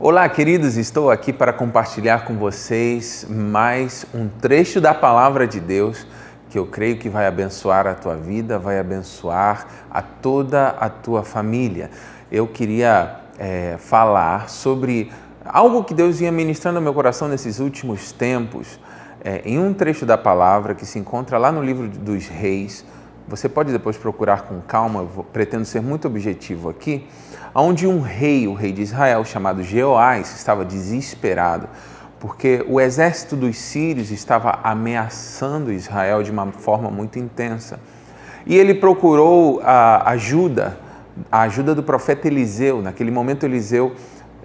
Olá, 0.00 0.28
queridos, 0.28 0.76
estou 0.76 1.10
aqui 1.10 1.32
para 1.32 1.52
compartilhar 1.52 2.24
com 2.24 2.36
vocês 2.36 3.26
mais 3.28 4.06
um 4.14 4.28
trecho 4.28 4.80
da 4.80 4.94
palavra 4.94 5.44
de 5.44 5.58
Deus 5.58 6.06
que 6.48 6.56
eu 6.56 6.66
creio 6.66 6.98
que 6.98 7.08
vai 7.08 7.26
abençoar 7.26 7.84
a 7.84 7.94
tua 7.94 8.14
vida, 8.14 8.60
vai 8.60 8.78
abençoar 8.78 9.66
a 9.90 10.00
toda 10.00 10.68
a 10.68 10.88
tua 10.88 11.24
família. 11.24 11.90
Eu 12.30 12.46
queria 12.46 13.16
é, 13.40 13.74
falar 13.76 14.48
sobre 14.48 15.10
algo 15.44 15.82
que 15.82 15.92
Deus 15.92 16.20
vinha 16.20 16.30
ministrando 16.30 16.78
no 16.78 16.84
meu 16.84 16.94
coração 16.94 17.26
nesses 17.26 17.58
últimos 17.58 18.12
tempos, 18.12 18.78
é, 19.24 19.42
em 19.44 19.58
um 19.58 19.74
trecho 19.74 20.06
da 20.06 20.16
palavra 20.16 20.76
que 20.76 20.86
se 20.86 20.96
encontra 21.00 21.38
lá 21.38 21.50
no 21.50 21.60
livro 21.60 21.88
dos 21.88 22.28
Reis. 22.28 22.84
Você 23.28 23.48
pode 23.48 23.72
depois 23.72 23.96
procurar 23.96 24.42
com 24.42 24.60
calma, 24.60 25.06
pretendo 25.32 25.64
ser 25.64 25.80
muito 25.80 26.08
objetivo 26.08 26.68
aqui 26.68 27.06
onde 27.54 27.86
um 27.86 28.00
rei, 28.00 28.46
o 28.46 28.54
rei 28.54 28.72
de 28.72 28.82
Israel, 28.82 29.24
chamado 29.24 29.62
Jeoás, 29.62 30.34
estava 30.34 30.64
desesperado, 30.64 31.68
porque 32.20 32.64
o 32.68 32.80
exército 32.80 33.36
dos 33.36 33.56
sírios 33.56 34.10
estava 34.10 34.58
ameaçando 34.62 35.72
Israel 35.72 36.22
de 36.22 36.30
uma 36.30 36.46
forma 36.52 36.90
muito 36.90 37.18
intensa. 37.18 37.78
E 38.46 38.56
ele 38.56 38.74
procurou 38.74 39.60
a 39.62 40.10
ajuda, 40.10 40.78
a 41.30 41.42
ajuda 41.42 41.74
do 41.74 41.82
profeta 41.82 42.26
Eliseu. 42.26 42.80
Naquele 42.80 43.10
momento, 43.10 43.44
Eliseu, 43.44 43.94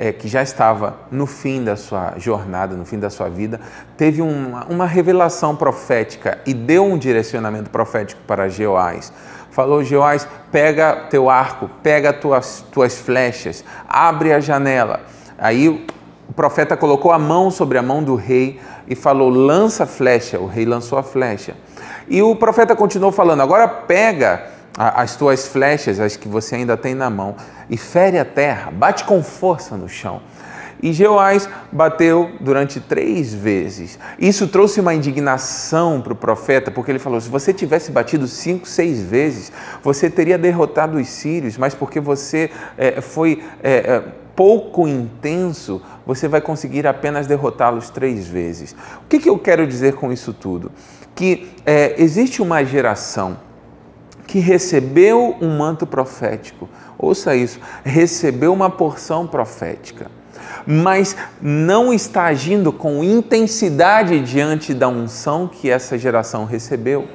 é, 0.00 0.12
que 0.12 0.26
já 0.26 0.42
estava 0.42 0.96
no 1.10 1.26
fim 1.26 1.62
da 1.62 1.76
sua 1.76 2.14
jornada, 2.16 2.74
no 2.74 2.86
fim 2.86 2.98
da 2.98 3.10
sua 3.10 3.28
vida, 3.28 3.60
teve 3.98 4.22
uma, 4.22 4.64
uma 4.64 4.86
revelação 4.86 5.54
profética 5.54 6.38
e 6.46 6.54
deu 6.54 6.86
um 6.86 6.96
direcionamento 6.96 7.68
profético 7.68 8.22
para 8.26 8.48
Jeoás 8.48 9.12
falou 9.50 9.82
Jeoás, 9.82 10.28
pega 10.52 11.08
teu 11.10 11.28
arco, 11.28 11.68
pega 11.82 12.12
tuas, 12.12 12.64
tuas 12.70 12.96
flechas, 12.96 13.64
abre 13.88 14.32
a 14.32 14.40
janela. 14.40 15.00
Aí 15.36 15.68
o 15.68 16.32
profeta 16.32 16.76
colocou 16.76 17.10
a 17.10 17.18
mão 17.18 17.50
sobre 17.50 17.76
a 17.76 17.82
mão 17.82 18.02
do 18.02 18.14
rei 18.14 18.60
e 18.86 18.94
falou, 18.94 19.28
lança 19.28 19.84
a 19.84 19.86
flecha. 19.86 20.38
O 20.38 20.46
rei 20.46 20.64
lançou 20.64 20.98
a 20.98 21.02
flecha. 21.02 21.56
E 22.08 22.22
o 22.22 22.34
profeta 22.36 22.76
continuou 22.76 23.12
falando, 23.12 23.40
agora 23.40 23.66
pega 23.68 24.49
as 24.76 25.16
tuas 25.16 25.46
flechas, 25.46 25.98
as 26.00 26.16
que 26.16 26.28
você 26.28 26.54
ainda 26.56 26.76
tem 26.76 26.94
na 26.94 27.10
mão, 27.10 27.34
e 27.68 27.76
fere 27.76 28.18
a 28.18 28.24
terra, 28.24 28.70
bate 28.70 29.04
com 29.04 29.22
força 29.22 29.76
no 29.76 29.88
chão. 29.88 30.20
E 30.82 30.92
Jeoás 30.92 31.48
bateu 31.70 32.30
durante 32.40 32.80
três 32.80 33.34
vezes. 33.34 33.98
Isso 34.18 34.48
trouxe 34.48 34.80
uma 34.80 34.94
indignação 34.94 36.00
para 36.00 36.12
o 36.12 36.16
profeta, 36.16 36.70
porque 36.70 36.90
ele 36.90 36.98
falou: 36.98 37.20
se 37.20 37.28
você 37.28 37.52
tivesse 37.52 37.92
batido 37.92 38.26
cinco, 38.26 38.66
seis 38.66 39.00
vezes, 39.00 39.52
você 39.82 40.08
teria 40.08 40.38
derrotado 40.38 40.96
os 40.96 41.08
sírios, 41.08 41.58
mas 41.58 41.74
porque 41.74 42.00
você 42.00 42.50
é, 42.78 43.00
foi 43.00 43.42
é, 43.62 43.72
é, 43.72 44.02
pouco 44.34 44.88
intenso, 44.88 45.82
você 46.06 46.26
vai 46.26 46.40
conseguir 46.40 46.86
apenas 46.86 47.26
derrotá-los 47.26 47.90
três 47.90 48.26
vezes. 48.26 48.74
O 49.04 49.08
que, 49.08 49.18
que, 49.18 49.28
eu 49.28 49.38
quero 49.38 49.66
dizer 49.66 49.94
com 49.94 50.10
isso 50.10 50.32
tudo? 50.32 50.72
Que 51.14 51.50
é, 51.66 51.94
existe 52.02 52.40
uma 52.40 52.64
geração 52.64 53.36
que 54.30 54.38
recebeu 54.38 55.36
um 55.40 55.58
manto 55.58 55.84
profético, 55.84 56.68
ouça 56.96 57.34
isso, 57.34 57.58
recebeu 57.84 58.52
uma 58.52 58.70
porção 58.70 59.26
profética 59.26 60.10
mas 60.66 61.16
não 61.40 61.92
está 61.92 62.24
agindo 62.26 62.72
com 62.72 63.02
intensidade 63.02 64.20
diante 64.20 64.74
da 64.74 64.88
unção 64.88 65.48
que 65.48 65.70
essa 65.70 65.96
geração 65.96 66.44
recebeu. 66.44 67.08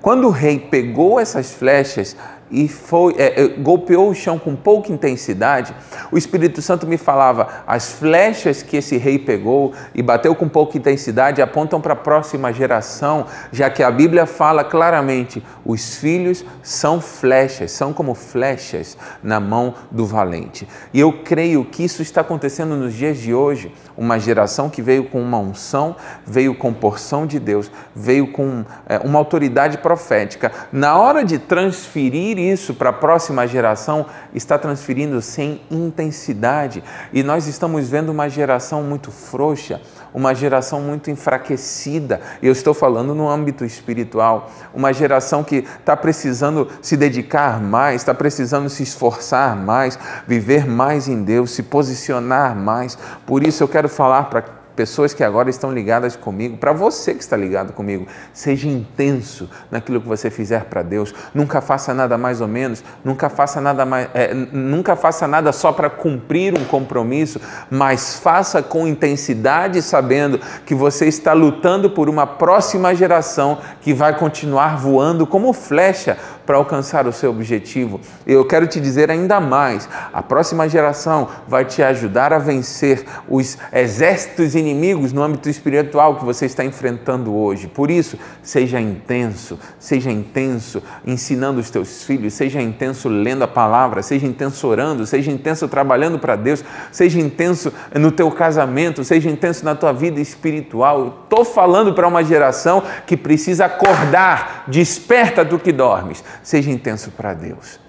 Quando 0.00 0.26
o 0.26 0.30
rei 0.30 0.58
pegou 0.58 1.20
essas 1.20 1.52
flechas 1.52 2.16
e 2.52 2.68
foi, 2.68 3.14
é, 3.16 3.48
golpeou 3.48 4.10
o 4.10 4.14
chão 4.14 4.38
com 4.38 4.54
pouca 4.54 4.92
intensidade, 4.92 5.74
o 6.10 6.18
Espírito 6.18 6.60
Santo 6.60 6.86
me 6.86 6.98
falava: 6.98 7.48
as 7.66 7.92
flechas 7.92 8.62
que 8.62 8.76
esse 8.76 8.98
rei 8.98 9.18
pegou 9.18 9.72
e 9.94 10.02
bateu 10.02 10.34
com 10.34 10.48
pouca 10.48 10.76
intensidade 10.76 11.40
apontam 11.40 11.80
para 11.80 11.94
a 11.94 11.96
próxima 11.96 12.52
geração, 12.52 13.26
já 13.50 13.70
que 13.70 13.82
a 13.82 13.90
Bíblia 13.90 14.26
fala 14.26 14.62
claramente: 14.62 15.42
os 15.64 15.96
filhos 15.96 16.44
são 16.62 17.00
flechas, 17.00 17.72
são 17.72 17.92
como 17.92 18.14
flechas 18.14 18.98
na 19.22 19.40
mão 19.40 19.74
do 19.90 20.04
valente. 20.04 20.68
E 20.92 21.00
eu 21.00 21.12
creio 21.24 21.64
que 21.64 21.82
isso 21.82 22.02
está 22.02 22.20
acontecendo 22.20 22.76
nos 22.76 22.92
dias 22.92 23.16
de 23.18 23.32
hoje. 23.32 23.72
Uma 23.96 24.18
geração 24.18 24.70
que 24.70 24.80
veio 24.80 25.04
com 25.04 25.20
uma 25.20 25.38
unção, 25.38 25.94
veio 26.26 26.54
com 26.54 26.72
porção 26.72 27.26
de 27.26 27.38
Deus, 27.38 27.70
veio 27.94 28.32
com 28.32 28.64
é, 28.86 28.98
uma 28.98 29.18
autoridade 29.18 29.78
profética. 29.78 30.50
Na 30.72 30.96
hora 30.96 31.24
de 31.24 31.38
transferir 31.38 32.38
isso 32.50 32.74
para 32.74 32.90
a 32.90 32.92
próxima 32.92 33.46
geração, 33.46 34.06
está 34.34 34.58
transferindo 34.58 35.20
sem 35.22 35.60
intensidade. 35.70 36.82
E 37.12 37.22
nós 37.22 37.46
estamos 37.46 37.88
vendo 37.88 38.10
uma 38.10 38.28
geração 38.28 38.82
muito 38.82 39.10
frouxa, 39.10 39.80
uma 40.12 40.34
geração 40.34 40.80
muito 40.80 41.10
enfraquecida. 41.10 42.20
Eu 42.42 42.52
estou 42.52 42.74
falando 42.74 43.14
no 43.14 43.28
âmbito 43.28 43.64
espiritual, 43.64 44.50
uma 44.74 44.92
geração 44.92 45.44
que 45.44 45.66
está 45.78 45.96
precisando 45.96 46.68
se 46.80 46.96
dedicar 46.96 47.60
mais, 47.60 48.02
está 48.02 48.14
precisando 48.14 48.68
se 48.68 48.82
esforçar 48.82 49.56
mais, 49.56 49.98
viver 50.26 50.66
mais 50.66 51.08
em 51.08 51.22
Deus, 51.22 51.52
se 51.52 51.62
posicionar 51.62 52.56
mais. 52.56 52.98
Por 53.26 53.46
isso 53.46 53.62
eu 53.62 53.68
quero 53.68 53.88
falar 53.88 54.24
para 54.24 54.61
pessoas 54.74 55.12
que 55.12 55.22
agora 55.22 55.50
estão 55.50 55.72
ligadas 55.72 56.16
comigo, 56.16 56.56
para 56.56 56.72
você 56.72 57.14
que 57.14 57.22
está 57.22 57.36
ligado 57.36 57.72
comigo, 57.72 58.06
seja 58.32 58.68
intenso 58.68 59.48
naquilo 59.70 60.00
que 60.00 60.08
você 60.08 60.30
fizer 60.30 60.64
para 60.64 60.82
Deus. 60.82 61.14
Nunca 61.34 61.60
faça 61.60 61.92
nada 61.92 62.16
mais 62.16 62.40
ou 62.40 62.48
menos, 62.48 62.82
nunca 63.04 63.28
faça 63.28 63.60
nada 63.60 63.84
mais, 63.84 64.08
é, 64.14 64.32
nunca 64.34 64.96
faça 64.96 65.26
nada 65.26 65.52
só 65.52 65.72
para 65.72 65.90
cumprir 65.90 66.58
um 66.58 66.64
compromisso, 66.64 67.40
mas 67.70 68.18
faça 68.18 68.62
com 68.62 68.86
intensidade, 68.86 69.82
sabendo 69.82 70.40
que 70.64 70.74
você 70.74 71.06
está 71.06 71.32
lutando 71.32 71.90
por 71.90 72.08
uma 72.08 72.26
próxima 72.26 72.94
geração 72.94 73.58
que 73.80 73.92
vai 73.92 74.16
continuar 74.18 74.76
voando 74.76 75.26
como 75.26 75.52
flecha 75.52 76.16
para 76.46 76.56
alcançar 76.56 77.06
o 77.06 77.12
seu 77.12 77.30
objetivo. 77.30 78.00
Eu 78.26 78.44
quero 78.46 78.66
te 78.66 78.80
dizer 78.80 79.10
ainda 79.10 79.40
mais: 79.40 79.88
a 80.12 80.22
próxima 80.22 80.68
geração 80.68 81.28
vai 81.46 81.64
te 81.64 81.82
ajudar 81.82 82.32
a 82.32 82.38
vencer 82.38 83.04
os 83.28 83.56
exércitos 83.72 84.54
inimigos 84.62 85.12
no 85.12 85.22
âmbito 85.22 85.48
espiritual 85.48 86.16
que 86.16 86.24
você 86.24 86.46
está 86.46 86.64
enfrentando 86.64 87.34
hoje. 87.34 87.66
Por 87.66 87.90
isso, 87.90 88.18
seja 88.42 88.80
intenso, 88.80 89.58
seja 89.78 90.10
intenso 90.10 90.82
ensinando 91.06 91.60
os 91.60 91.68
teus 91.68 92.04
filhos, 92.04 92.32
seja 92.32 92.62
intenso 92.62 93.08
lendo 93.08 93.42
a 93.44 93.48
palavra, 93.48 94.02
seja 94.02 94.26
intenso 94.26 94.66
orando, 94.66 95.04
seja 95.04 95.30
intenso 95.30 95.68
trabalhando 95.68 96.18
para 96.18 96.36
Deus, 96.36 96.64
seja 96.90 97.20
intenso 97.20 97.72
no 97.94 98.10
teu 98.10 98.30
casamento, 98.30 99.04
seja 99.04 99.28
intenso 99.28 99.64
na 99.64 99.74
tua 99.74 99.92
vida 99.92 100.20
espiritual. 100.20 101.24
Estou 101.24 101.44
falando 101.44 101.92
para 101.92 102.08
uma 102.08 102.24
geração 102.24 102.82
que 103.06 103.16
precisa 103.16 103.66
acordar, 103.66 104.64
desperta 104.68 105.44
do 105.44 105.58
que 105.58 105.72
dormes 105.72 106.22
seja 106.42 106.70
intenso 106.70 107.10
para 107.10 107.34
Deus. 107.34 107.81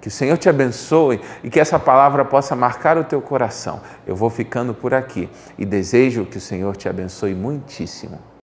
Que 0.00 0.08
o 0.08 0.10
Senhor 0.10 0.36
te 0.36 0.48
abençoe 0.48 1.20
e 1.42 1.50
que 1.50 1.58
essa 1.58 1.78
palavra 1.78 2.24
possa 2.24 2.54
marcar 2.54 2.96
o 2.96 3.04
teu 3.04 3.20
coração. 3.20 3.80
Eu 4.06 4.14
vou 4.14 4.30
ficando 4.30 4.72
por 4.72 4.94
aqui 4.94 5.28
e 5.56 5.64
desejo 5.64 6.24
que 6.24 6.38
o 6.38 6.40
Senhor 6.40 6.76
te 6.76 6.88
abençoe 6.88 7.34
muitíssimo. 7.34 8.18